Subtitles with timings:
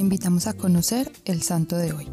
[0.00, 2.10] invitamos a conocer el santo de hoy.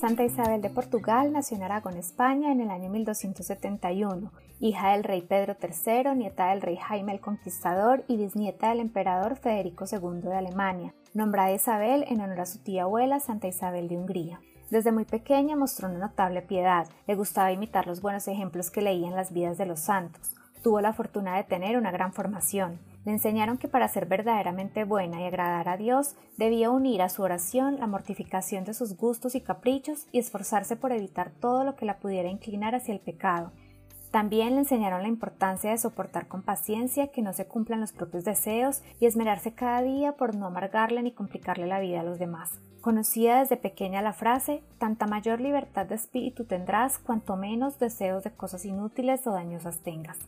[0.00, 5.22] Santa Isabel de Portugal nació en Aragón, España, en el año 1271, hija del rey
[5.22, 10.36] Pedro III, nieta del rey Jaime el Conquistador y bisnieta del emperador Federico II de
[10.36, 14.40] Alemania, nombrada Isabel en honor a su tía abuela Santa Isabel de Hungría.
[14.70, 19.08] Desde muy pequeña mostró una notable piedad, le gustaba imitar los buenos ejemplos que leía
[19.08, 20.36] en las vidas de los santos.
[20.62, 22.78] Tuvo la fortuna de tener una gran formación.
[23.08, 27.22] Le enseñaron que para ser verdaderamente buena y agradar a Dios debía unir a su
[27.22, 31.86] oración la mortificación de sus gustos y caprichos y esforzarse por evitar todo lo que
[31.86, 33.50] la pudiera inclinar hacia el pecado.
[34.10, 38.24] También le enseñaron la importancia de soportar con paciencia que no se cumplan los propios
[38.24, 42.60] deseos y esmerarse cada día por no amargarle ni complicarle la vida a los demás.
[42.82, 48.32] Conocía desde pequeña la frase, tanta mayor libertad de espíritu tendrás cuanto menos deseos de
[48.32, 50.18] cosas inútiles o dañosas tengas.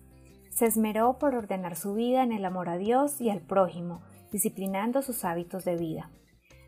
[0.50, 5.00] Se esmeró por ordenar su vida en el amor a Dios y al prójimo, disciplinando
[5.00, 6.11] sus hábitos de vida.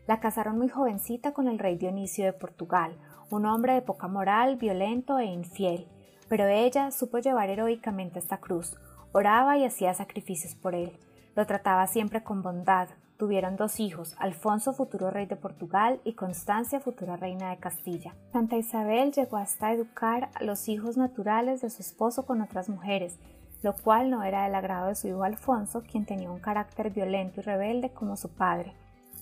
[0.07, 2.97] La casaron muy jovencita con el rey Dionisio de Portugal,
[3.29, 5.87] un hombre de poca moral, violento e infiel,
[6.27, 8.75] pero ella supo llevar heroicamente esta cruz,
[9.11, 10.97] oraba y hacía sacrificios por él,
[11.35, 12.89] lo trataba siempre con bondad.
[13.17, 18.15] Tuvieron dos hijos, Alfonso, futuro rey de Portugal, y Constancia, futura reina de Castilla.
[18.31, 23.19] Santa Isabel llegó hasta educar a los hijos naturales de su esposo con otras mujeres,
[23.63, 27.39] lo cual no era del agrado de su hijo Alfonso, quien tenía un carácter violento
[27.39, 28.73] y rebelde como su padre.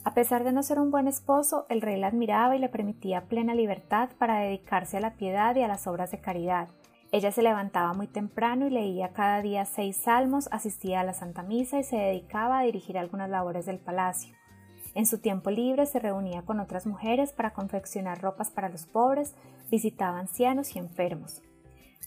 [0.04, 3.26] A pesar de no ser un buen esposo, el rey la admiraba y le permitía
[3.26, 6.70] plena libertad para dedicarse a la piedad y a las obras de caridad.
[7.12, 11.44] Ella se levantaba muy temprano y leía cada día seis salmos, asistía a la Santa
[11.44, 14.34] Misa y se dedicaba a dirigir algunas labores del palacio.
[14.96, 19.36] En su tiempo libre se reunía con otras mujeres para confeccionar ropas para los pobres,
[19.70, 21.44] visitaba ancianos y enfermos.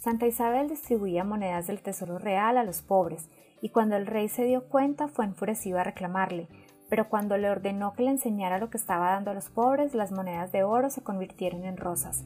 [0.01, 3.29] Santa Isabel distribuía monedas del tesoro real a los pobres,
[3.63, 6.49] y cuando el rey se dio cuenta fue enfurecido a reclamarle,
[6.91, 10.13] pero cuando le ordenó que le enseñara lo que estaba dando a los pobres, las
[10.13, 12.25] monedas de oro se convirtieron en rosas.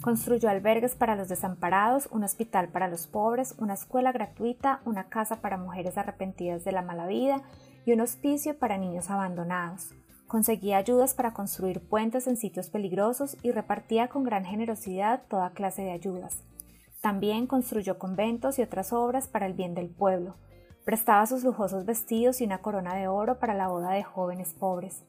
[0.00, 5.40] Construyó albergues para los desamparados, un hospital para los pobres, una escuela gratuita, una casa
[5.40, 7.42] para mujeres arrepentidas de la mala vida
[7.84, 9.94] y un hospicio para niños abandonados.
[10.26, 15.82] Conseguía ayudas para construir puentes en sitios peligrosos y repartía con gran generosidad toda clase
[15.82, 16.44] de ayudas.
[17.00, 20.34] También construyó conventos y otras obras para el bien del pueblo.
[20.84, 25.04] Prestaba sus lujosos vestidos y una corona de oro para la boda de jóvenes pobres.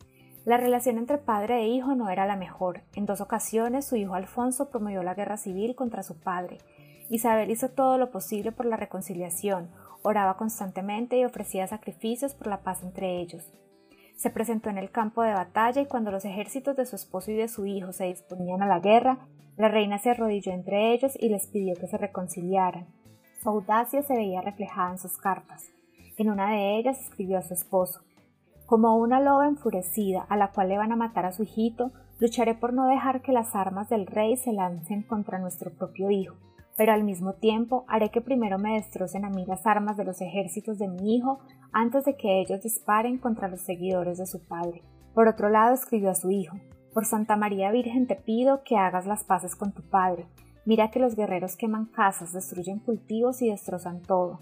[0.45, 2.81] La relación entre padre e hijo no era la mejor.
[2.93, 6.59] En dos ocasiones su hijo Alfonso promovió la guerra civil contra su padre.
[7.09, 9.69] Isabel hizo todo lo posible por la reconciliación,
[10.03, 13.51] oraba constantemente y ofrecía sacrificios por la paz entre ellos.
[14.19, 17.35] Se presentó en el campo de batalla y cuando los ejércitos de su esposo y
[17.35, 19.19] de su hijo se disponían a la guerra,
[19.55, 22.85] la reina se arrodilló entre ellos y les pidió que se reconciliaran.
[23.41, 25.69] Su audacia se veía reflejada en sus cartas.
[26.17, 28.01] En una de ellas escribió a su esposo
[28.65, 32.55] Como una loba enfurecida a la cual le van a matar a su hijito, lucharé
[32.55, 36.35] por no dejar que las armas del rey se lancen contra nuestro propio hijo,
[36.79, 40.21] pero al mismo tiempo haré que primero me destrocen a mí las armas de los
[40.21, 41.39] ejércitos de mi hijo
[41.73, 44.81] antes de que ellos disparen contra los seguidores de su padre.
[45.13, 46.55] Por otro lado escribió a su hijo
[46.93, 50.25] por Santa María Virgen te pido que hagas las paces con tu Padre.
[50.65, 54.39] Mira que los guerreros queman casas, destruyen cultivos y destrozan todo.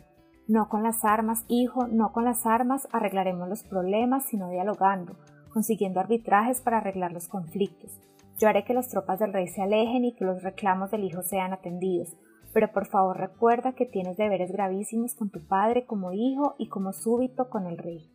[0.47, 5.17] No con las armas, hijo, no con las armas arreglaremos los problemas, sino dialogando,
[5.49, 7.99] consiguiendo arbitrajes para arreglar los conflictos.
[8.37, 11.23] Yo haré que las tropas del rey se alejen y que los reclamos del hijo
[11.23, 12.15] sean atendidos,
[12.57, 16.91] pero por favor recuerda que tienes deberes gravísimos con tu padre como hijo y como
[16.91, 18.11] súbito con el rey.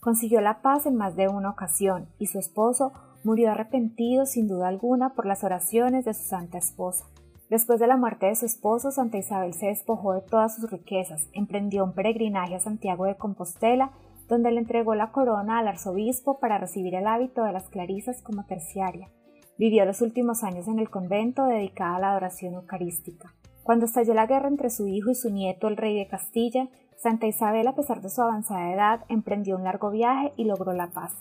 [0.00, 2.92] Consiguió la paz en más de una ocasión, y su esposo
[3.24, 7.06] murió arrepentido sin duda alguna por las oraciones de su santa esposa.
[7.48, 11.30] Después de la muerte de su esposo, Santa Isabel se despojó de todas sus riquezas,
[11.32, 13.92] emprendió un peregrinaje a Santiago de Compostela,
[14.28, 18.44] donde le entregó la corona al arzobispo para recibir el hábito de las clarisas como
[18.44, 19.08] terciaria.
[19.56, 23.32] Vivió los últimos años en el convento dedicada a la adoración eucarística.
[23.66, 27.26] Cuando estalló la guerra entre su hijo y su nieto, el rey de Castilla, Santa
[27.26, 31.12] Isabel, a pesar de su avanzada edad, emprendió un largo viaje y logró la paz.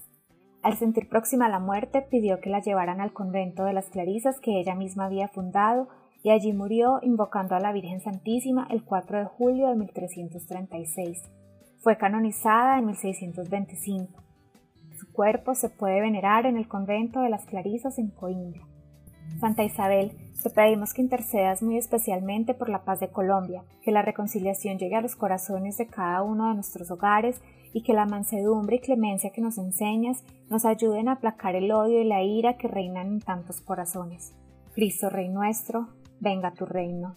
[0.62, 4.60] Al sentir próxima la muerte, pidió que la llevaran al convento de las Clarisas que
[4.60, 5.88] ella misma había fundado
[6.22, 11.24] y allí murió invocando a la Virgen Santísima el 4 de julio de 1336.
[11.80, 14.22] Fue canonizada en 1625.
[15.00, 18.68] Su cuerpo se puede venerar en el convento de las Clarisas en Coimbra.
[19.40, 20.12] Santa Isabel,
[20.42, 24.96] te pedimos que intercedas muy especialmente por la paz de Colombia, que la reconciliación llegue
[24.96, 27.42] a los corazones de cada uno de nuestros hogares
[27.74, 32.00] y que la mansedumbre y clemencia que nos enseñas nos ayuden a aplacar el odio
[32.00, 34.34] y la ira que reinan en tantos corazones.
[34.74, 35.90] Cristo Rey nuestro,
[36.20, 37.16] venga tu reino.